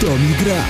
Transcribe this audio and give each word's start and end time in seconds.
To 0.00 0.06
mi 0.06 0.44
gra. 0.44 0.64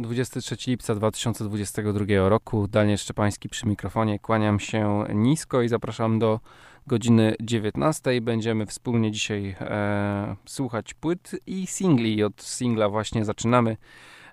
23 0.00 0.56
lipca 0.70 0.94
2022 0.94 2.28
roku. 2.28 2.68
Daniel 2.68 2.98
Szczepański 2.98 3.48
przy 3.48 3.66
mikrofonie. 3.66 4.18
Kłaniam 4.18 4.60
się 4.60 5.04
nisko 5.14 5.62
i 5.62 5.68
zapraszam 5.68 6.18
do 6.18 6.40
godziny 6.86 7.34
19. 7.40 8.20
Będziemy 8.20 8.66
wspólnie 8.66 9.10
dzisiaj 9.10 9.56
e, 9.60 10.36
słuchać 10.46 10.94
płyt 10.94 11.30
i 11.46 11.66
singli. 11.66 12.24
Od 12.24 12.42
singla 12.42 12.88
właśnie 12.88 13.24
zaczynamy. 13.24 13.76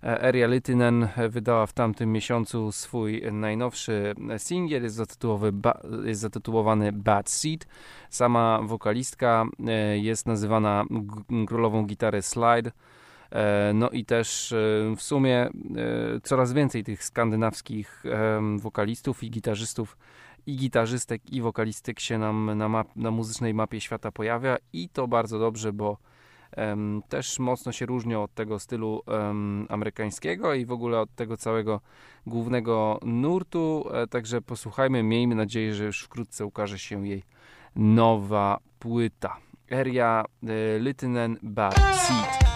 Eria 0.07 0.47
Lytinen 0.47 1.07
wydała 1.29 1.65
w 1.65 1.73
tamtym 1.73 2.11
miesiącu 2.11 2.71
swój 2.71 3.23
najnowszy 3.31 4.15
singiel, 4.37 4.83
jest 4.83 4.99
jest 6.05 6.21
zatytułowany 6.21 6.91
Bad 6.91 7.29
Seed. 7.29 7.67
Sama 8.09 8.59
wokalistka 8.63 9.45
e, 9.67 9.97
jest 9.97 10.25
nazywana 10.25 10.85
królową 11.47 11.85
gitary 11.85 12.21
Slide. 12.21 12.71
E, 13.31 13.71
no 13.73 13.89
i 13.89 14.05
też 14.05 14.51
e, 14.51 14.55
w 14.97 15.01
sumie 15.01 15.49
coraz 16.23 16.53
więcej 16.53 16.83
tych 16.83 17.03
skandynawskich 17.03 18.03
wokalistów 18.57 19.23
i 19.23 19.29
gitarzystów 19.29 19.97
i 20.45 20.55
gitarzystek 20.55 21.33
i 21.33 21.41
wokalistek 21.41 21.99
się 21.99 22.17
nam 22.17 22.57
na, 22.57 22.69
map, 22.69 22.95
na 22.95 23.11
muzycznej 23.11 23.53
mapie 23.53 23.81
świata 23.81 24.11
pojawia 24.11 24.57
i 24.73 24.89
to 24.89 25.07
bardzo 25.07 25.39
dobrze, 25.39 25.73
bo 25.73 25.97
też 27.09 27.39
mocno 27.39 27.71
się 27.71 27.85
różnią 27.85 28.23
od 28.23 28.33
tego 28.33 28.59
stylu 28.59 29.01
amerykańskiego 29.69 30.53
i 30.53 30.65
w 30.65 30.71
ogóle 30.71 30.99
od 30.99 31.15
tego 31.15 31.37
całego 31.37 31.81
głównego 32.27 32.99
nurtu. 33.05 33.85
E, 33.93 34.07
także 34.07 34.41
posłuchajmy, 34.41 35.03
miejmy 35.03 35.35
nadzieję, 35.35 35.73
że 35.73 35.85
już 35.85 36.01
wkrótce 36.03 36.45
ukaże 36.45 36.79
się 36.79 37.07
jej 37.07 37.23
nowa 37.75 38.59
płyta. 38.79 39.37
Eria 39.71 40.23
e, 40.43 40.79
Litinen 40.79 41.37
Bad 41.43 41.75
Seed. 41.75 42.47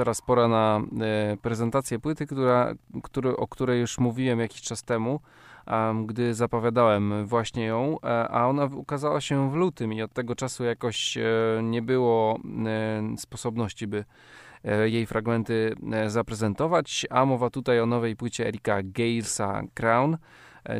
Teraz 0.00 0.22
pora 0.22 0.48
na 0.48 0.80
prezentację 1.42 1.98
płyty, 1.98 2.26
która, 2.26 2.74
który, 3.02 3.36
o 3.36 3.48
której 3.48 3.80
już 3.80 3.98
mówiłem 3.98 4.40
jakiś 4.40 4.62
czas 4.62 4.82
temu, 4.82 5.20
gdy 6.06 6.34
zapowiadałem 6.34 7.26
właśnie 7.26 7.64
ją, 7.64 7.96
a 8.30 8.48
ona 8.48 8.64
ukazała 8.64 9.20
się 9.20 9.50
w 9.50 9.54
lutym 9.54 9.92
i 9.92 10.02
od 10.02 10.12
tego 10.12 10.34
czasu 10.34 10.64
jakoś 10.64 11.18
nie 11.62 11.82
było 11.82 12.38
sposobności, 13.16 13.86
by 13.86 14.04
jej 14.84 15.06
fragmenty 15.06 15.74
zaprezentować, 16.06 17.06
a 17.10 17.24
mowa 17.26 17.50
tutaj 17.50 17.80
o 17.80 17.86
nowej 17.86 18.16
płycie 18.16 18.48
Erika 18.48 18.80
Galesa 18.82 19.62
Crown, 19.74 20.12
E, 20.14 20.18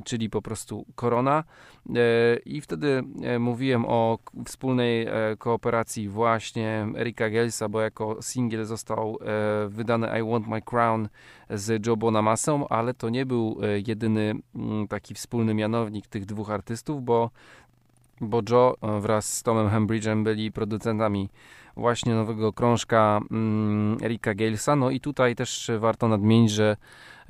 czyli 0.05 0.31
po 0.31 0.43
prostu 0.43 0.87
Korona. 0.95 1.45
E, 1.89 2.37
I 2.45 2.61
wtedy 2.61 3.03
e, 3.23 3.39
mówiłem 3.39 3.85
o 3.87 4.19
wspólnej 4.45 5.07
kooperacji 5.39 6.09
właśnie 6.09 6.87
Erika 6.97 7.31
Gelsa, 7.31 7.69
bo 7.69 7.81
jako 7.81 8.17
singiel 8.23 8.65
został 8.65 9.19
wydany 9.69 10.21
I 10.21 10.31
Want 10.31 10.49
My 10.49 10.63
Crown 10.63 11.09
z 11.51 11.87
Joe 11.87 11.97
Bonamasą, 11.97 12.69
ale 12.69 12.95
to 12.95 13.09
nie 13.09 13.27
był 13.27 13.61
jedyny 13.87 14.35
mm, 14.55 14.89
taki 14.89 15.15
wspólny 15.15 15.55
mianownik 15.55 16.07
tych 16.07 16.27
dwóch 16.27 16.51
artystów, 16.51 17.05
bo 17.05 17.31
bo 18.21 18.41
Joe 18.51 18.77
wraz 19.01 19.35
z 19.35 19.43
Tomem 19.43 19.69
Hembridge'em 19.69 20.25
byli 20.25 20.53
producentami 20.53 21.29
właśnie 21.77 22.15
nowego 22.15 22.53
krążka 22.53 23.21
mm, 23.31 23.99
Erika 24.03 24.35
Galesa. 24.35 24.77
No 24.77 24.91
i 24.91 25.01
tutaj 25.01 25.37
też 25.37 25.71
warto 25.79 26.09
nadmienić, 26.09 26.51
że 26.51 26.77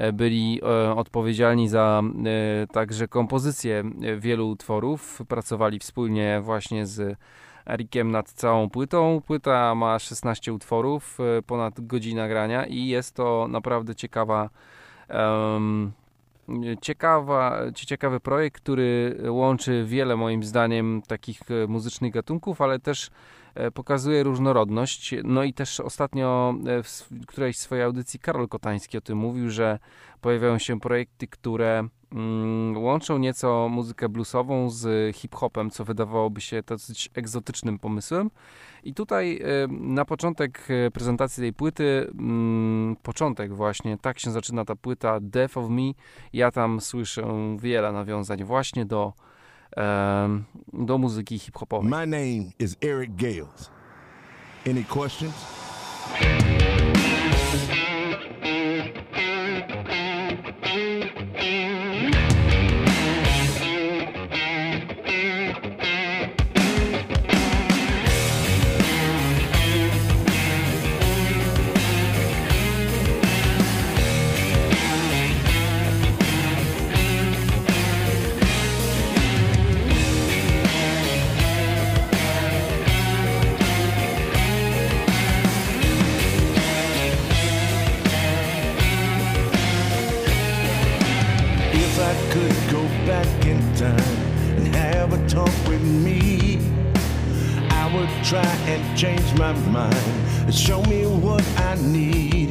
E, 0.00 0.12
byli 0.12 0.60
e, 0.62 0.94
odpowiedzialni 0.96 1.68
za 1.68 2.02
e, 2.02 2.66
także 2.66 3.08
kompozycję 3.08 3.84
wielu 4.18 4.48
utworów. 4.48 5.22
Pracowali 5.28 5.78
wspólnie 5.78 6.40
właśnie 6.42 6.86
z 6.86 7.18
Erikiem 7.66 8.10
nad 8.10 8.30
całą 8.32 8.70
płytą. 8.70 9.20
Płyta 9.26 9.74
ma 9.74 9.98
16 9.98 10.52
utworów, 10.52 11.18
ponad 11.46 11.86
godzina 11.86 12.28
grania 12.28 12.66
i 12.66 12.86
jest 12.86 13.14
to 13.14 13.46
naprawdę 13.50 13.94
ciekawa 13.94 14.50
um, 15.08 15.92
ciekawa, 16.80 17.58
ciekawy 17.74 18.20
projekt, 18.20 18.62
który 18.62 19.18
łączy 19.28 19.84
wiele 19.86 20.16
moim 20.16 20.42
zdaniem 20.42 21.02
takich 21.06 21.40
muzycznych 21.68 22.12
gatunków, 22.12 22.60
ale 22.60 22.78
też 22.78 23.10
pokazuje 23.74 24.22
różnorodność. 24.22 25.14
No 25.24 25.44
i 25.44 25.54
też 25.54 25.80
ostatnio 25.80 26.54
e, 26.66 26.82
w 26.82 27.08
którejś 27.26 27.58
swojej 27.58 27.84
audycji 27.84 28.20
Karol 28.20 28.48
Kotański 28.48 28.98
o 28.98 29.00
tym 29.00 29.18
mówił, 29.18 29.50
że 29.50 29.78
pojawiają 30.20 30.58
się 30.58 30.80
projekty, 30.80 31.26
które 31.26 31.88
mm, 32.12 32.78
łączą 32.78 33.18
nieco 33.18 33.68
muzykę 33.68 34.08
bluesową 34.08 34.70
z 34.70 35.16
hip-hopem, 35.16 35.70
co 35.70 35.84
wydawałoby 35.84 36.40
się 36.40 36.62
dosyć 36.66 37.10
egzotycznym 37.14 37.78
pomysłem. 37.78 38.30
I 38.84 38.94
tutaj 38.94 39.40
e, 39.42 39.66
na 39.70 40.04
początek 40.04 40.68
prezentacji 40.92 41.40
tej 41.40 41.52
płyty, 41.52 42.10
mm, 42.18 42.96
początek 43.02 43.54
właśnie, 43.54 43.98
tak 43.98 44.18
się 44.18 44.30
zaczyna 44.30 44.64
ta 44.64 44.76
płyta 44.76 45.18
Death 45.20 45.56
of 45.56 45.70
Me. 45.70 45.92
Ja 46.32 46.50
tam 46.50 46.80
słyszę 46.80 47.56
wiele 47.58 47.92
nawiązań 47.92 48.44
właśnie 48.44 48.86
do 48.86 49.12
do 49.76 50.98
muzyki 50.98 51.38
hip-hopowej. 51.38 51.88
My 51.88 52.06
name 52.06 52.52
is 52.58 52.76
Eric 52.82 53.16
Gales. 53.16 53.70
Any 54.66 54.84
questions? 54.84 55.34
Change 98.94 99.34
my 99.38 99.52
mind 99.70 100.54
show 100.54 100.80
me 100.82 101.04
what 101.04 101.44
I 101.58 101.74
need. 101.74 102.50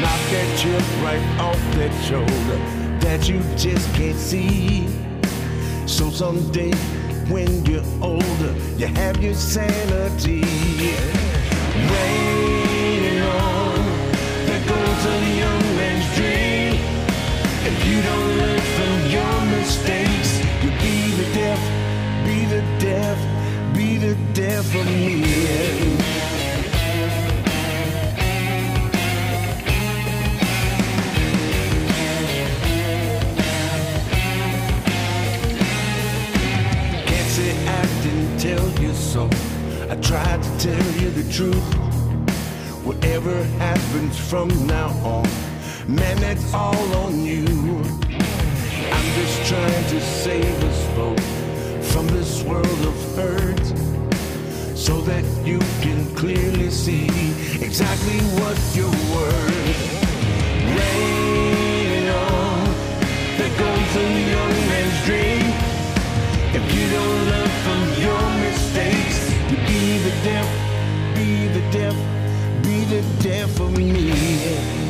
Knock 0.00 0.20
that 0.32 0.58
chip 0.58 0.82
right 1.00 1.22
off 1.38 1.60
that 1.76 1.92
shoulder 2.02 2.58
that 2.98 3.28
you 3.28 3.38
just 3.56 3.86
can't 3.94 4.18
see. 4.18 4.88
So 5.86 6.10
someday 6.10 6.72
when 7.30 7.64
you're 7.66 7.84
older, 8.02 8.52
you 8.76 8.86
have 8.86 9.22
your 9.22 9.34
sanity. 9.34 10.42
Rain 11.92 13.22
on, 13.22 13.78
there 14.46 14.64
goes 14.66 15.06
a 15.06 15.18
young 15.38 15.64
man's 15.78 16.08
dream. 16.16 16.74
If 17.70 17.86
you 17.86 18.02
don't 18.02 18.30
learn 18.38 18.60
from 18.76 18.96
your 19.16 19.34
mistakes, 19.56 20.38
you'll 20.62 20.80
be 20.82 21.12
the 21.20 21.32
deaf, 21.32 21.60
be 22.24 22.44
the 22.46 22.62
deaf 22.80 23.33
be 24.04 24.12
the 24.12 24.32
death 24.32 24.74
of 24.74 24.86
me. 24.86 25.22
Can't 37.06 37.30
say 37.30 37.66
I 37.66 37.86
didn't 38.02 38.38
tell 38.38 38.82
you 38.82 38.92
so. 38.92 39.28
I 39.90 39.96
tried 39.96 40.42
to 40.42 40.58
tell 40.58 40.92
you 41.00 41.10
the 41.10 41.32
truth. 41.32 41.74
Whatever 42.84 43.42
happens 43.58 44.18
from 44.18 44.48
now 44.66 44.88
on, 45.04 45.28
man, 45.88 46.20
that's 46.20 46.52
all 46.52 46.94
on 47.06 47.24
you. 47.24 47.46
I'm 48.96 49.08
just 49.20 49.48
trying 49.48 49.86
to 49.88 50.00
save 50.00 50.64
us 50.64 50.96
both 50.96 51.92
from 51.92 52.06
this 52.08 52.42
world 52.42 52.80
of 52.86 53.16
hurt 53.16 53.93
so 54.74 55.00
that 55.02 55.24
you 55.44 55.58
can 55.80 56.04
clearly 56.14 56.70
see 56.70 57.06
exactly 57.62 58.18
what 58.38 58.58
you're 58.74 59.00
worth. 59.14 60.02
Rain 60.76 62.08
on, 62.08 62.66
goes 63.58 63.96
a 63.96 64.08
young 64.34 64.56
man's 64.70 65.04
dream. 65.06 65.46
If 66.58 66.64
you 66.74 66.84
don't 66.90 67.20
learn 67.30 67.50
from 67.64 67.80
your 68.02 68.24
mistakes, 68.46 69.30
you 69.50 69.56
be 69.68 69.98
the 69.98 70.14
deaf, 70.24 70.48
be 71.14 71.48
the 71.48 71.64
deaf, 71.70 71.94
be 72.62 72.84
the 72.84 73.02
deaf 73.22 73.60
of 73.60 73.78
me. 73.78 74.83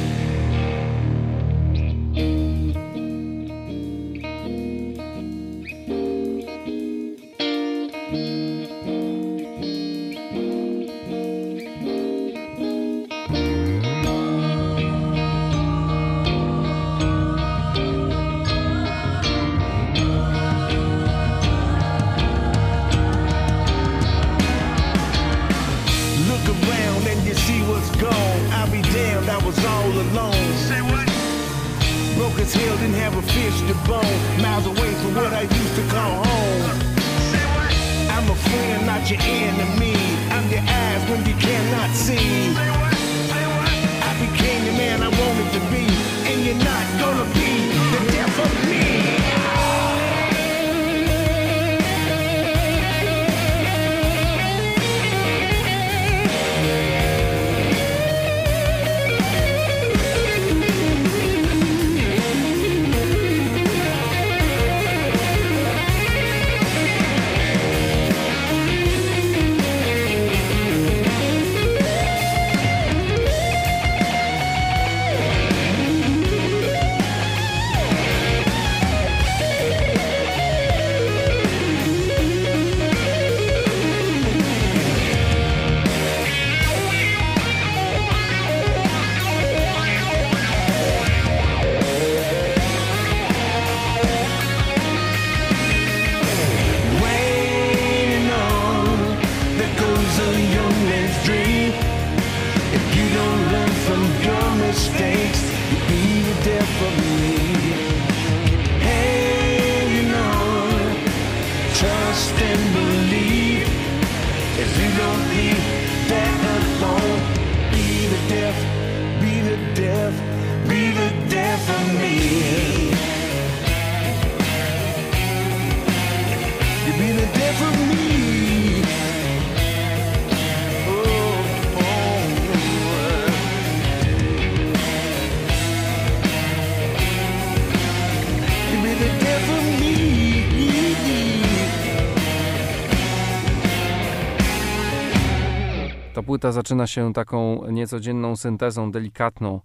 Płyta 146.44 146.52
zaczyna 146.52 146.86
się 146.86 147.12
taką 147.12 147.70
niecodzienną 147.70 148.36
syntezą, 148.36 148.90
delikatną 148.92 149.60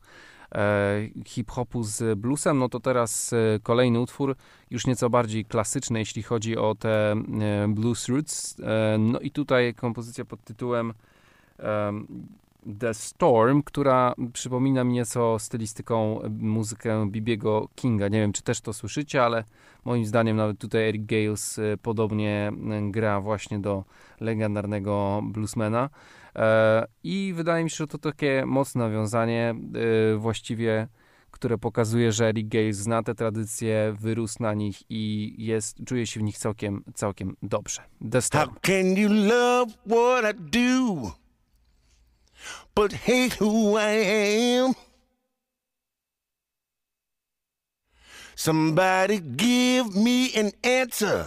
e, 0.56 1.10
hip-hopu 1.26 1.84
z 1.84 2.20
bluesem. 2.20 2.58
No 2.58 2.70
to 2.70 2.80
teraz 2.80 3.34
e, 3.34 3.60
kolejny 3.64 4.00
utwór, 4.00 4.36
już 4.72 4.88
nieco 4.88 5.10
bardziej 5.10 5.46
klasyczny, 5.46 6.00
jeśli 6.00 6.24
chodzi 6.24 6.58
o 6.58 6.76
te 6.76 7.12
e, 7.12 7.16
blues 7.68 8.08
roots. 8.08 8.58
No 9.00 9.20
i 9.20 9.32
tutaj 9.32 9.74
kompozycja 9.74 10.26
pod 10.26 10.44
tytułem 10.44 10.94
em, 11.58 12.08
The 12.80 12.94
Storm, 12.94 13.64
która 13.64 14.14
przypomina 14.34 14.84
mi 14.84 14.94
nieco 14.94 15.40
stylistyką 15.40 16.20
muzykę 16.40 17.10
Bibiego 17.10 17.68
Kinga. 17.76 18.08
Nie 18.08 18.20
wiem, 18.20 18.34
czy 18.34 18.42
też 18.42 18.62
to 18.62 18.74
słyszycie, 18.74 19.24
ale 19.24 19.44
moim 19.86 20.06
zdaniem 20.06 20.38
nawet 20.38 20.60
tutaj 20.60 20.90
Eric 20.90 21.06
Gales 21.06 21.60
podobnie 21.82 22.52
gra 22.92 23.22
właśnie 23.22 23.60
do 23.60 23.84
legendarnego 24.20 25.22
bluesmana. 25.24 25.90
E, 26.36 26.86
I 27.04 27.34
wydaje 27.36 27.64
mi 27.64 27.70
się, 27.70 27.76
że 27.76 27.88
to 27.88 27.98
takie 27.98 28.44
mocne 28.46 28.84
nawiązanie, 28.84 29.56
e, 30.14 30.18
właściwie, 30.18 30.88
które 31.32 31.58
pokazuje, 31.58 32.12
że 32.12 32.28
Eric 32.28 32.48
Gales 32.48 32.78
zna 32.78 33.04
te 33.04 33.16
tradycje, 33.16 33.96
wyrósł 34.00 34.44
na 34.44 34.54
nich 34.54 34.84
i 34.90 35.36
jest, 35.38 35.78
czuje 35.86 36.08
się 36.08 36.20
w 36.20 36.24
nich 36.24 36.38
całkiem, 36.38 36.84
całkiem 36.94 37.36
dobrze. 37.42 37.82
The 38.12 38.22
Storm. 38.22 38.50
How 38.50 38.60
can 38.62 38.86
you 38.86 39.10
love 39.10 39.74
what 39.88 40.36
I 40.36 40.40
do, 40.40 41.12
but 42.76 42.94
hate 42.94 43.46
who 43.46 43.80
I 43.80 44.06
am? 44.58 44.74
Somebody 48.36 49.20
give 49.20 49.96
me 49.96 50.30
an 50.34 50.52
answer, 50.64 51.26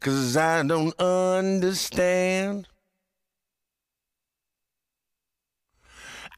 cause 0.00 0.36
I 0.36 0.62
don't 0.62 0.92
understand. 1.00 2.68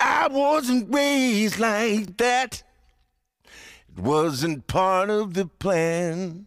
I 0.04 0.26
wasn't 0.28 0.92
raised 0.92 1.60
like 1.60 2.16
that. 2.16 2.64
It 3.44 4.02
wasn't 4.02 4.66
part 4.66 5.10
of 5.10 5.34
the 5.34 5.46
plan. 5.46 6.46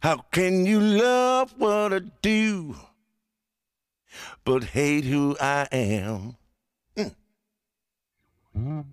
How 0.00 0.18
can 0.30 0.66
you 0.66 0.80
love 0.80 1.54
what 1.56 1.94
I 1.94 2.00
do, 2.20 2.76
but 4.44 4.64
hate 4.64 5.04
who 5.04 5.36
I 5.40 5.66
am? 5.72 6.36
How 8.54 8.84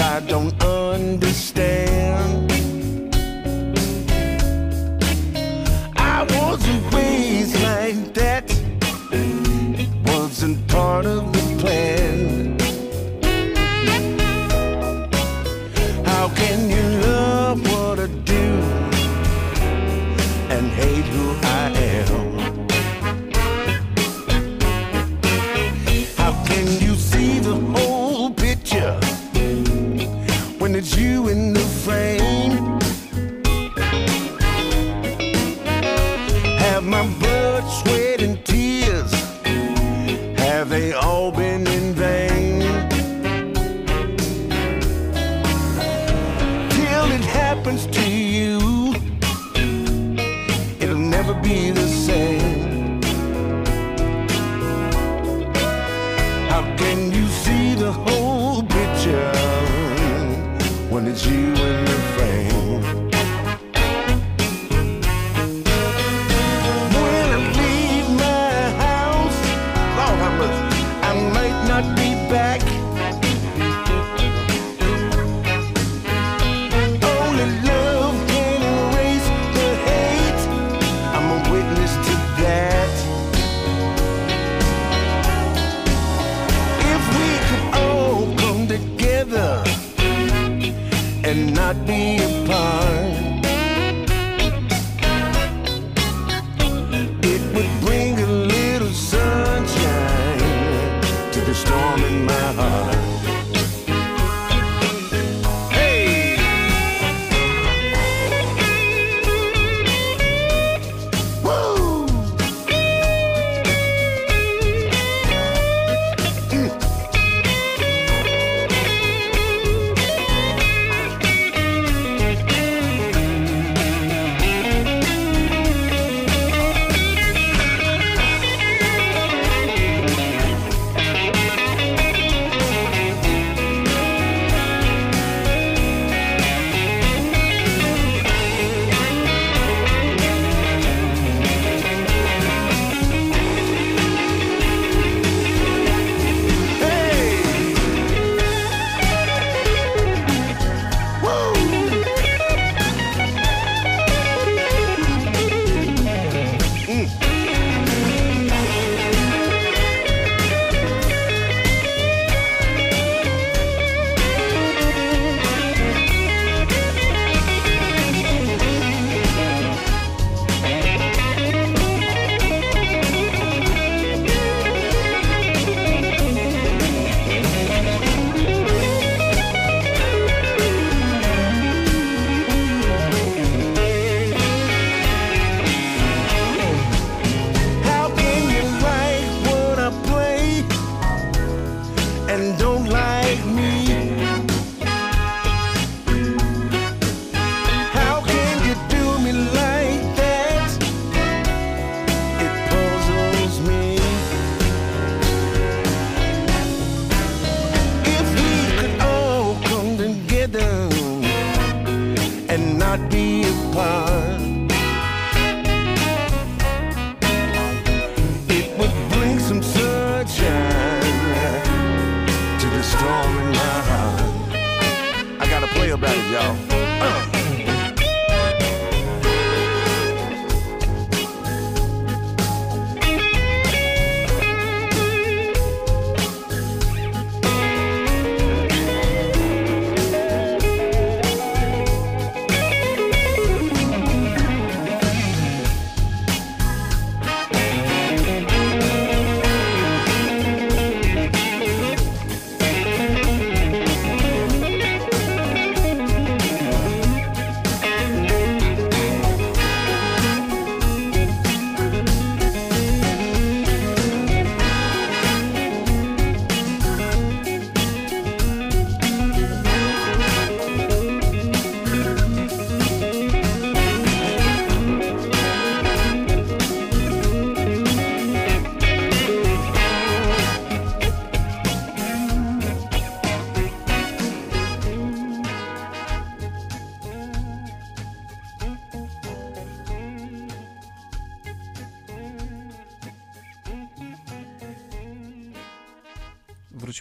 I 0.00 0.20
don't 0.20 0.54
understand. 0.62 1.87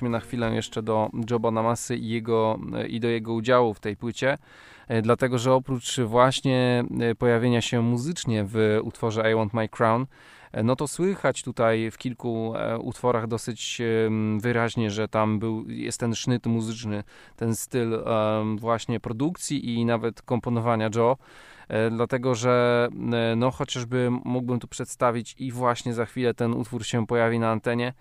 Wróćmy 0.08 0.10
na 0.10 0.20
chwilę 0.20 0.56
jeszcze 0.56 0.84
do 0.84 1.10
Joba 1.30 1.52
Namasy 1.52 1.96
i, 1.96 2.10
jego, 2.10 2.60
i 2.88 3.00
do 3.00 3.08
jego 3.08 3.34
udziału 3.34 3.74
w 3.74 3.80
tej 3.80 3.96
płycie, 3.96 4.38
dlatego 5.02 5.38
że 5.38 5.54
oprócz 5.54 6.00
właśnie 6.00 6.84
pojawienia 7.18 7.62
się 7.62 7.82
muzycznie 7.82 8.44
w 8.48 8.80
utworze 8.84 9.32
I 9.32 9.36
Want 9.36 9.54
My 9.54 9.70
Crown, 9.70 10.06
no 10.64 10.76
to 10.76 10.88
słychać 10.88 11.44
tutaj 11.44 11.92
w 11.92 11.98
kilku 11.98 12.54
utworach 12.80 13.28
dosyć 13.28 13.82
wyraźnie, 14.40 14.92
że 14.92 15.08
tam 15.08 15.40
był, 15.40 15.70
jest 15.70 16.00
ten 16.00 16.16
sznyt 16.16 16.46
muzyczny, 16.46 17.04
ten 17.36 17.56
styl 17.56 18.04
właśnie 18.56 19.00
produkcji 19.00 19.74
i 19.74 19.86
nawet 19.86 20.22
komponowania 20.22 20.90
Joe. 20.96 21.18
E, 21.68 21.90
dlatego 21.90 22.36
że 22.36 22.88
e, 23.14 23.36
no 23.36 23.52
chociażby 23.52 24.10
mógłbym 24.26 24.60
tu 24.60 24.68
przedstawić 24.68 25.36
i 25.40 25.52
właśnie 25.52 25.94
za 25.94 26.06
chwilę 26.06 26.34
ten 26.34 26.54
utwór 26.54 26.86
się 26.86 27.08
pojawi 27.08 27.40
na 27.40 27.52
antenie, 27.52 27.88
e, 27.88 27.94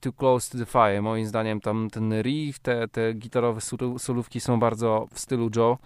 Too 0.00 0.12
Close 0.12 0.50
to 0.50 0.58
the 0.58 0.66
Fire. 0.66 1.02
Moim 1.02 1.26
zdaniem 1.26 1.60
tam 1.60 1.90
ten 1.90 2.22
riff, 2.22 2.58
te, 2.58 2.88
te 2.88 3.14
gitarowe 3.14 3.60
solówki 3.98 4.40
są 4.40 4.60
bardzo 4.60 5.08
w 5.12 5.18
stylu 5.18 5.50
Joe 5.56 5.78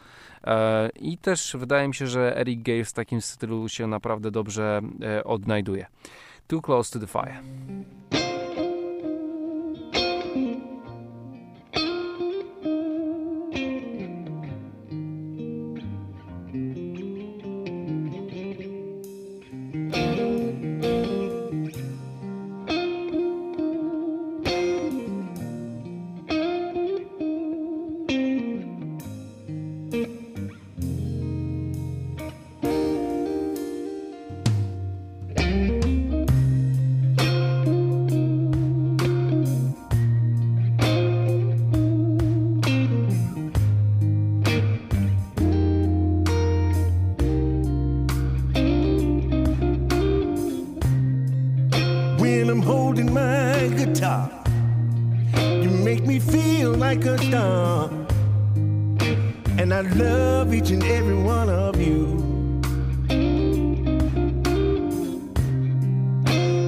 i 1.00 1.18
też 1.18 1.56
wydaje 1.58 1.88
mi 1.88 1.94
się, 1.94 2.06
że 2.06 2.36
Eric 2.36 2.62
Gale 2.62 2.84
w 2.84 2.92
takim 2.92 3.20
stylu 3.20 3.68
się 3.68 3.86
naprawdę 3.86 4.30
dobrze 4.30 4.80
odnajduje. 5.24 5.86
Too 6.46 6.62
Close 6.62 6.92
to 6.92 7.06
the 7.06 7.12
Fire. 7.12 7.42
like 56.96 57.06
a. 57.06 57.90
And 59.58 59.72
I 59.72 59.80
love 59.80 60.52
each 60.54 60.70
and 60.70 60.82
every 60.84 61.16
one 61.16 61.48
of 61.48 61.80
you. 61.80 62.20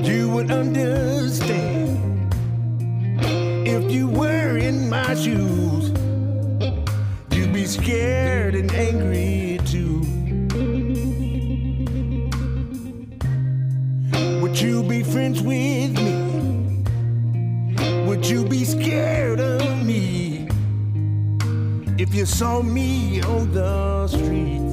You 0.02 0.28
would 0.30 0.50
understand 0.50 2.34
if 3.66 3.90
you 3.90 4.08
were 4.08 4.56
in 4.56 4.88
my 4.88 5.14
shoes. 5.14 5.90
You'd 7.32 7.52
be 7.52 7.66
scared 7.66 8.54
and 8.54 8.72
angry 8.72 9.60
too. 9.64 10.00
Would 14.40 14.60
you 14.60 14.82
be 14.82 15.02
friends 15.02 15.40
with 15.42 15.94
me? 15.94 16.05
you 22.16 22.24
saw 22.24 22.62
me 22.62 23.20
on 23.20 23.52
the 23.52 24.08
street. 24.08 24.65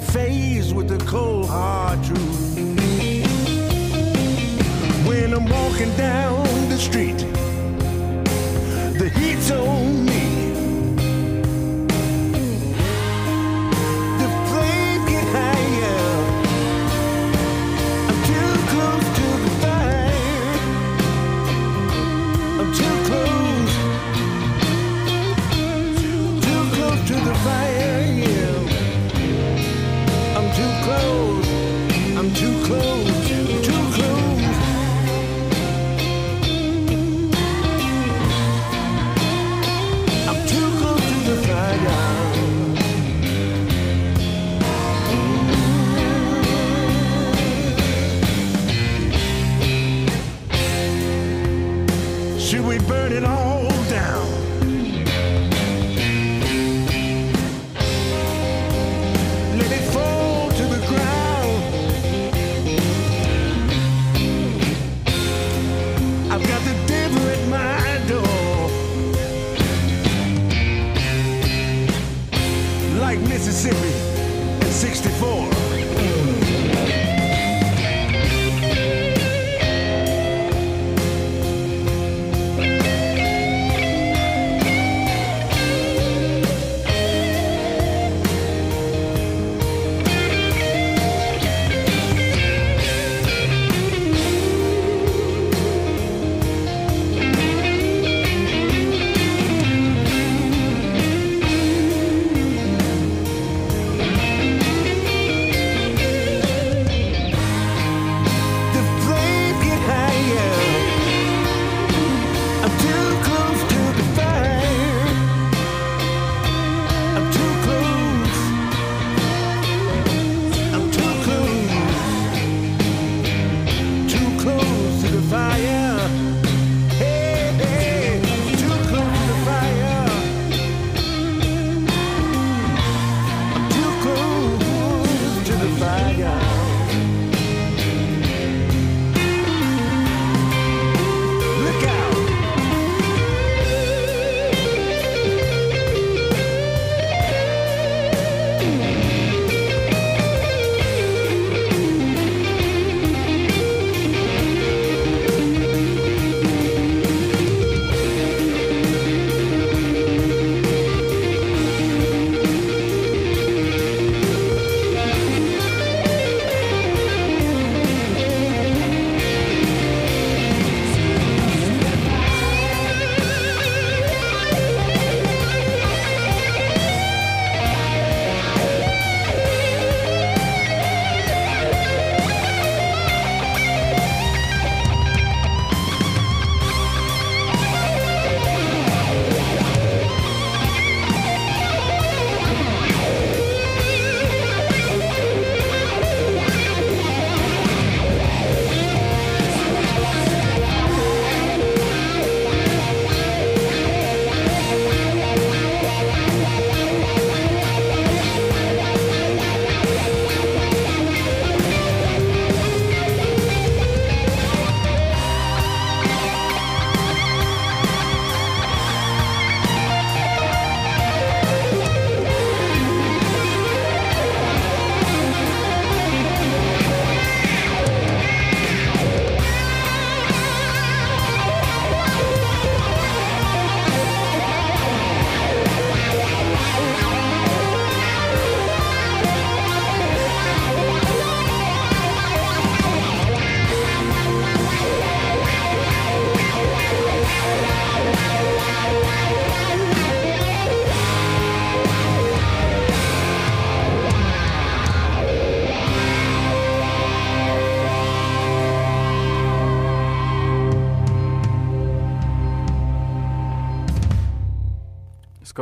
Faced 0.00 0.74
with 0.74 0.88
the 0.88 0.98
cold 1.06 1.48
hard 1.48 2.02
truth. 2.02 2.56
When 5.06 5.32
I'm 5.32 5.48
walking 5.48 5.94
down 5.96 6.42
the 6.68 6.78
street, 6.78 7.18
the 8.98 9.08
heat's 9.14 9.50
on. 9.50 10.09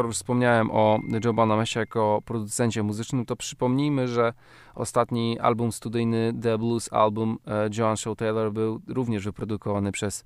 Już 0.09 0.16
wspomniałem 0.16 0.71
o 0.71 1.01
Joe 1.25 1.33
Bonamesie 1.33 1.81
jako 1.81 2.23
producencie 2.25 2.83
muzycznym, 2.83 3.27
to 3.27 3.37
przypomnijmy, 3.37 4.09
że 4.09 4.33
ostatni 4.75 5.38
album 5.38 5.73
studyjny 5.73 6.33
The 6.42 6.59
Blues 6.59 6.92
Album 6.92 7.38
Joan 7.79 7.97
Shaw 7.97 8.16
Taylor 8.16 8.53
był 8.53 8.81
również 8.88 9.25
wyprodukowany 9.25 9.92
przez 9.92 10.25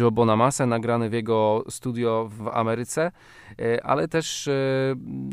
Joe 0.00 0.10
Bonamassa, 0.10 0.66
nagrany 0.66 1.10
w 1.10 1.12
jego 1.12 1.64
studio 1.68 2.28
w 2.30 2.48
Ameryce, 2.48 3.12
e, 3.58 3.86
ale 3.86 4.08
też 4.08 4.48
e, 4.48 4.52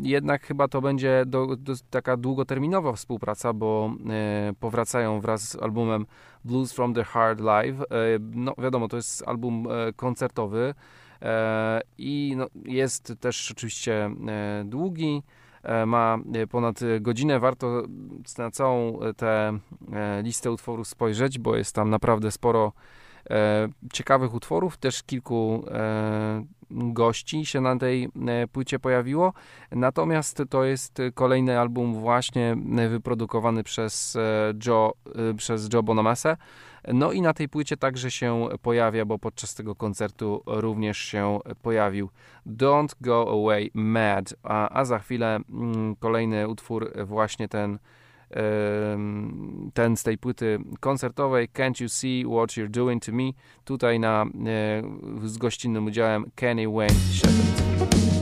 jednak 0.02 0.42
chyba 0.42 0.68
to 0.68 0.80
będzie 0.80 1.24
do, 1.26 1.56
do, 1.56 1.72
taka 1.90 2.16
długoterminowa 2.16 2.92
współpraca, 2.92 3.52
bo 3.52 3.92
e, 4.10 4.52
powracają 4.60 5.20
wraz 5.20 5.48
z 5.48 5.56
albumem 5.56 6.06
Blues 6.44 6.72
from 6.72 6.94
the 6.94 7.04
Heart 7.04 7.40
Live. 7.40 7.76
No 8.20 8.54
wiadomo, 8.58 8.88
to 8.88 8.96
jest 8.96 9.28
album 9.28 9.68
koncertowy 9.96 10.74
i 11.98 12.34
no, 12.36 12.46
jest 12.64 13.14
też 13.20 13.50
oczywiście 13.50 14.10
długi 14.64 15.22
ma 15.86 16.18
ponad 16.50 16.80
godzinę. 17.00 17.40
Warto 17.40 17.82
na 18.38 18.50
całą 18.50 18.98
tę 19.16 19.58
listę 20.22 20.50
utworów 20.50 20.88
spojrzeć, 20.88 21.38
bo 21.38 21.56
jest 21.56 21.74
tam 21.74 21.90
naprawdę 21.90 22.30
sporo 22.30 22.72
E, 23.30 23.68
ciekawych 23.92 24.34
utworów, 24.34 24.76
też 24.76 25.02
kilku 25.02 25.64
e, 25.70 26.44
gości 26.70 27.46
się 27.46 27.60
na 27.60 27.76
tej 27.76 28.04
e, 28.04 28.46
płycie 28.46 28.78
pojawiło. 28.78 29.32
Natomiast 29.70 30.42
to 30.50 30.64
jest 30.64 30.98
kolejny 31.14 31.60
album 31.60 31.94
właśnie 31.94 32.56
wyprodukowany 32.88 33.64
przez 33.64 34.18
Joe, 34.66 34.92
przez 35.36 35.68
Joe 35.72 35.82
Bonamassa. 35.82 36.36
No 36.88 37.12
i 37.12 37.22
na 37.22 37.34
tej 37.34 37.48
płycie 37.48 37.76
także 37.76 38.10
się 38.10 38.48
pojawia, 38.62 39.04
bo 39.04 39.18
podczas 39.18 39.54
tego 39.54 39.74
koncertu 39.74 40.42
również 40.46 40.98
się 40.98 41.38
pojawił 41.62 42.08
Don't 42.46 42.94
Go 43.00 43.30
Away 43.30 43.70
Mad, 43.74 44.34
a, 44.42 44.78
a 44.80 44.84
za 44.84 44.98
chwilę 44.98 45.40
mm, 45.50 45.96
kolejny 45.96 46.48
utwór, 46.48 46.92
właśnie 47.06 47.48
ten 47.48 47.78
ten 49.74 49.96
z 49.96 50.02
tej 50.02 50.18
płyty 50.18 50.58
koncertowej 50.80 51.48
Can't 51.48 51.82
You 51.82 51.88
See 51.88 52.24
What 52.24 52.50
You're 52.50 52.70
Doing 52.70 53.04
To 53.04 53.12
Me 53.12 53.30
tutaj 53.64 54.00
na, 54.00 54.22
e, 54.22 55.28
z 55.28 55.38
gościnnym 55.38 55.86
udziałem 55.86 56.24
Kenny 56.34 56.68
Wayne 56.68 56.94
7. 57.12 58.19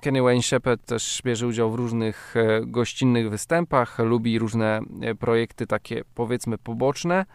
Kenny 0.00 0.22
Wayne 0.22 0.42
Shepherd 0.42 0.86
też 0.86 1.22
bierze 1.24 1.46
udział 1.46 1.70
w 1.70 1.74
różnych 1.74 2.34
e, 2.36 2.60
gościnnych 2.66 3.30
występach, 3.30 3.98
lubi 3.98 4.38
różne 4.38 4.80
e, 5.02 5.14
projekty 5.14 5.66
takie 5.66 6.02
powiedzmy 6.14 6.58
poboczne. 6.58 7.26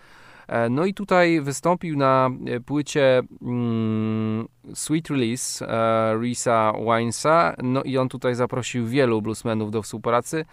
E, 0.47 0.70
no 0.70 0.86
i 0.86 0.93
tutaj 0.93 1.41
wystąpił 1.41 1.97
na 1.97 2.30
płycie 2.66 3.22
mm, 3.41 4.47
Sweet 4.74 5.09
Release 5.09 5.61
e, 5.61 6.18
Risa 6.22 6.74
Winesa, 6.86 7.55
no 7.64 7.84
i 7.84 7.97
on 7.97 8.09
tutaj 8.09 8.36
zaprosił 8.36 8.88
wielu 8.88 9.22
bluesmenów 9.22 9.72
do 9.72 9.82
współpracy. 9.82 10.45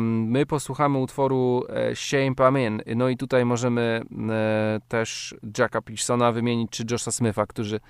My 0.00 0.46
posłuchamy 0.46 0.98
utworu 0.98 1.64
Shame 1.94 2.34
Pamin, 2.34 2.82
no 2.96 3.08
i 3.08 3.16
tutaj 3.16 3.44
możemy 3.44 4.02
też 4.88 5.34
Jacka 5.58 5.82
Pearsona 5.82 6.32
wymienić, 6.32 6.70
czy 6.70 6.84
Josha 6.90 7.10
Smitha, 7.10 7.46
którzy 7.46 7.80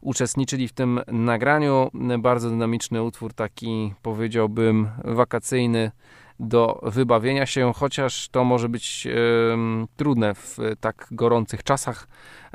uczestniczyli 0.00 0.68
w 0.68 0.72
tym 0.72 1.00
nagraniu. 1.06 1.90
Bardzo 2.18 2.50
dynamiczny 2.50 3.02
utwór, 3.02 3.34
taki 3.34 3.94
powiedziałbym 4.02 4.88
wakacyjny 5.04 5.90
do 6.40 6.80
wybawienia 6.82 7.46
się, 7.46 7.72
chociaż 7.76 8.28
to 8.28 8.44
może 8.44 8.68
być 8.68 9.08
trudne 9.96 10.34
w 10.34 10.58
tak 10.80 11.08
gorących 11.10 11.62
czasach, 11.62 12.08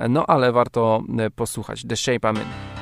no 0.09 0.25
ale 0.25 0.51
warto 0.51 1.03
posłuchać. 1.35 1.85
The 1.87 1.97
Shape 1.97 2.27
I'm 2.27 2.35
In. 2.35 2.80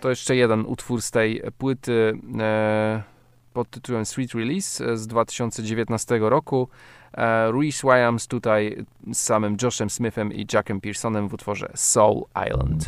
To 0.00 0.10
jeszcze 0.10 0.36
jeden 0.36 0.64
utwór 0.66 1.02
z 1.02 1.10
tej 1.10 1.42
płyty 1.58 2.18
e, 2.40 3.02
pod 3.52 3.70
tytułem 3.70 4.06
Sweet 4.06 4.34
Release 4.34 4.82
z 4.94 5.06
2019 5.06 6.18
roku. 6.20 6.68
E, 7.14 7.52
Reese 7.52 7.82
Williams 7.82 8.26
tutaj 8.26 8.84
z 9.12 9.18
samym 9.18 9.56
Joshem 9.62 9.90
Smithem 9.90 10.32
i 10.32 10.46
Jackiem 10.52 10.80
Pearsonem 10.80 11.28
w 11.28 11.34
utworze 11.34 11.72
Soul 11.74 12.24
Island. 12.48 12.84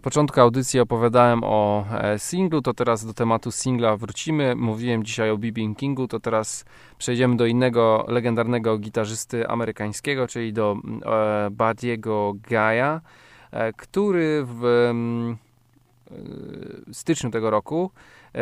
Na 0.00 0.02
początku 0.04 0.40
audycji 0.40 0.80
opowiadałem 0.80 1.40
o 1.44 1.84
e, 1.92 2.18
singlu, 2.18 2.62
to 2.62 2.74
teraz 2.74 3.06
do 3.06 3.14
tematu 3.14 3.50
singla 3.50 3.96
wrócimy. 3.96 4.56
Mówiłem 4.56 5.04
dzisiaj 5.04 5.30
o 5.30 5.38
B.B. 5.38 5.60
Kingu, 5.76 6.08
to 6.08 6.20
teraz 6.20 6.64
przejdziemy 6.98 7.36
do 7.36 7.46
innego 7.46 8.04
legendarnego 8.08 8.78
gitarzysty 8.78 9.48
amerykańskiego, 9.48 10.28
czyli 10.28 10.52
do 10.52 10.76
mm, 10.84 11.00
e, 11.06 11.50
Badiego 11.50 12.32
Gaja, 12.50 13.00
e, 13.50 13.72
który 13.72 14.44
w 14.44 14.64
mm, 14.64 15.36
styczniu 16.92 17.30
tego 17.30 17.50
roku 17.50 17.90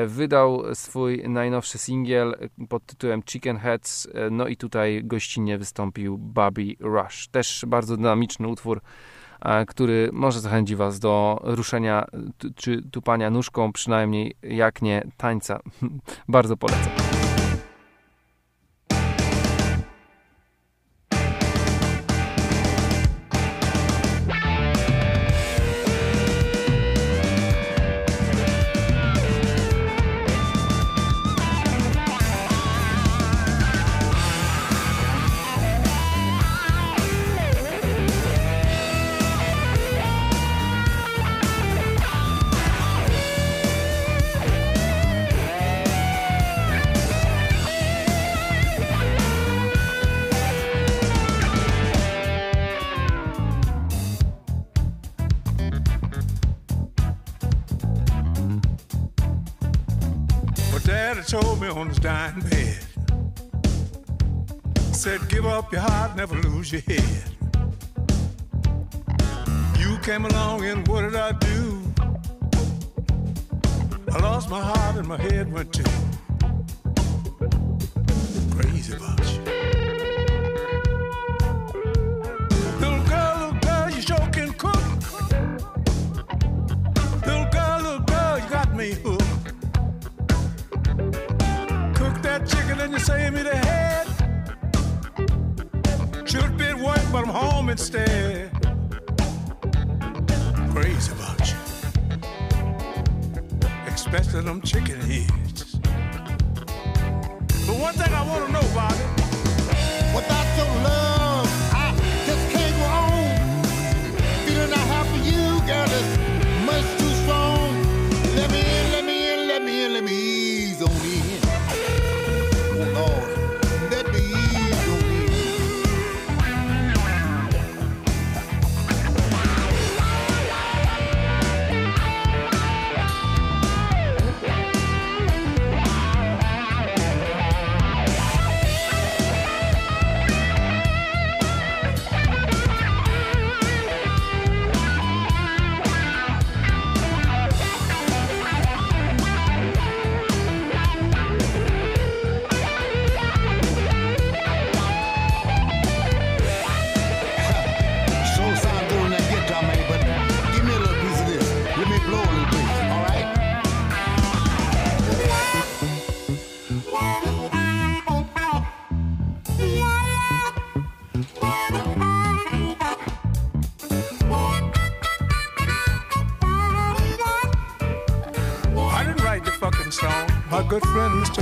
wydał 0.06 0.74
swój 0.74 1.28
najnowszy 1.28 1.78
singiel 1.78 2.36
pod 2.68 2.86
tytułem 2.86 3.22
Chicken 3.22 3.56
Heads, 3.56 4.08
no 4.30 4.46
i 4.46 4.56
tutaj 4.56 5.00
gościnnie 5.04 5.58
wystąpił 5.58 6.18
Bobby 6.18 6.76
Rush. 6.80 7.28
Też 7.28 7.64
bardzo 7.68 7.96
dynamiczny 7.96 8.48
utwór, 8.48 8.80
E, 9.40 9.66
który 9.66 10.10
może 10.12 10.40
zachęci 10.40 10.76
Was 10.76 10.98
do 10.98 11.40
ruszenia 11.42 12.04
czy 12.54 12.82
tupania 12.82 13.30
nóżką, 13.30 13.72
przynajmniej 13.72 14.34
jak 14.42 14.82
nie 14.82 15.02
tańca. 15.16 15.60
Bardzo 16.28 16.56
polecam. 16.56 17.17
dying 61.96 62.40
bed. 62.40 62.78
Said, 64.92 65.28
give 65.28 65.46
up 65.46 65.72
your 65.72 65.80
heart, 65.80 66.16
never 66.16 66.34
lose 66.34 66.72
your 66.72 66.82
head. 66.82 67.22
You 69.78 69.96
came 69.98 70.24
along 70.24 70.64
and 70.64 70.86
what 70.88 71.02
did 71.02 71.16
I 71.16 71.32
do? 71.32 71.82
I 74.12 74.18
lost 74.20 74.50
my 74.50 74.60
heart 74.60 74.96
and 74.96 75.08
my 75.08 75.16
head 75.16 75.52
went 75.52 75.72
too. 75.72 75.97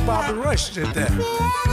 Bobby 0.07 0.39
Rush 0.39 0.69
did 0.71 0.87
that. 0.95 1.66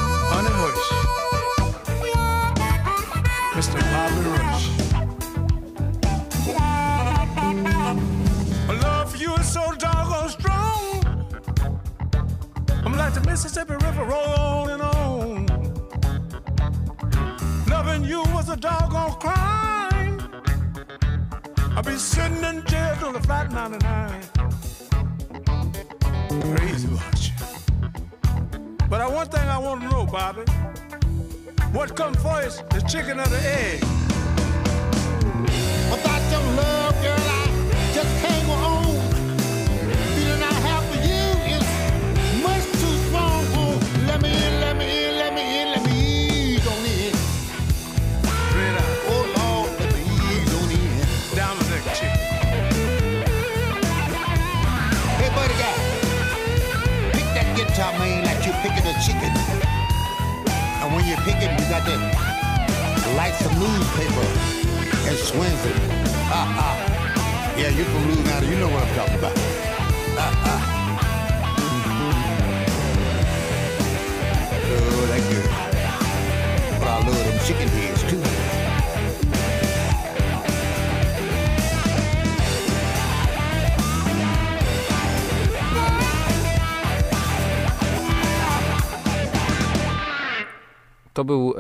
To 91.14 91.24
był 91.24 91.54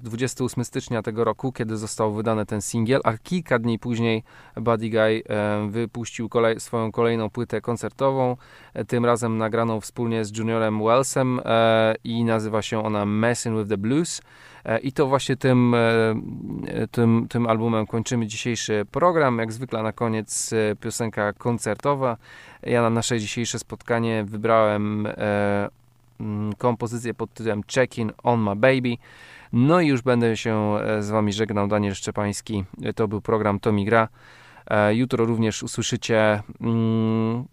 28 0.00 0.64
stycznia 0.64 1.02
tego 1.02 1.24
roku, 1.24 1.52
kiedy 1.52 1.76
został 1.76 2.14
wydany 2.14 2.46
ten 2.46 2.62
singiel, 2.62 3.00
a 3.04 3.18
kilka 3.18 3.58
dni 3.58 3.78
później 3.78 4.22
Buddy 4.56 4.90
Guy 4.90 5.22
wypuścił 5.68 6.28
kolej, 6.28 6.60
swoją 6.60 6.92
kolejną 6.92 7.30
płytę 7.30 7.60
koncertową, 7.60 8.36
tym 8.88 9.04
razem 9.04 9.38
nagraną 9.38 9.80
wspólnie 9.80 10.24
z 10.24 10.38
Juniorem 10.38 10.84
Wellsem 10.84 11.40
i 12.04 12.24
nazywa 12.24 12.62
się 12.62 12.84
ona 12.84 13.06
Messing 13.06 13.58
with 13.58 13.68
the 13.68 13.78
Blues. 13.78 14.22
I 14.82 14.92
to 14.92 15.06
właśnie 15.06 15.36
tym, 15.36 15.76
tym, 16.90 17.26
tym 17.28 17.46
albumem 17.46 17.86
kończymy 17.86 18.26
dzisiejszy 18.26 18.86
program. 18.90 19.38
Jak 19.38 19.52
zwykle 19.52 19.82
na 19.82 19.92
koniec 19.92 20.50
piosenka 20.80 21.32
koncertowa. 21.32 22.16
Ja 22.62 22.82
na 22.82 22.90
nasze 22.90 23.20
dzisiejsze 23.20 23.58
spotkanie 23.58 24.24
wybrałem 24.24 25.08
kompozycję 26.58 27.14
pod 27.14 27.34
tytułem 27.34 27.62
Check-in 27.74 28.12
on 28.22 28.40
my 28.40 28.56
baby. 28.56 28.96
No 29.52 29.80
i 29.80 29.86
już 29.86 30.02
będę 30.02 30.36
się 30.36 30.76
e, 30.76 31.02
z 31.02 31.10
Wami 31.10 31.32
żegnał. 31.32 31.68
Daniel 31.68 31.94
Szczepański. 31.94 32.64
To 32.94 33.08
był 33.08 33.20
program 33.20 33.60
Tomi 33.60 33.84
Gra. 33.84 34.08
E, 34.66 34.94
jutro 34.94 35.24
również 35.24 35.62
usłyszycie 35.62 36.42
mm, 36.60 37.44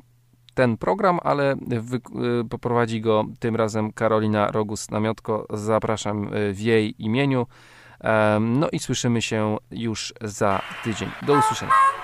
ten 0.53 0.78
program, 0.78 1.20
ale 1.24 1.51
e, 1.51 1.57
poprowadzi 2.49 3.01
go 3.01 3.24
tym 3.39 3.55
razem 3.55 3.91
Karolina 3.91 4.51
Rogus-Namiotko. 4.51 5.45
Zapraszam 5.57 6.30
w 6.53 6.59
jej 6.59 7.03
imieniu. 7.03 7.47
No 8.39 8.70
i 8.70 8.80
słyszymy 8.80 9.22
się 9.22 9.57
już 9.72 10.14
za 10.22 10.61
tydzień. 10.84 11.09
Do 11.28 11.34
usłyszenia. 11.39 12.03